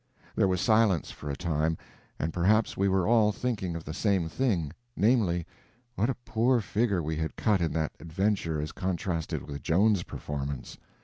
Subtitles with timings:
[0.35, 1.77] There was silence for a time,
[2.17, 5.45] and perhaps we were all thinking of the same thing—namely,
[5.93, 10.79] what a poor figure we had cut in that adventure as contrasted with Joan's performance.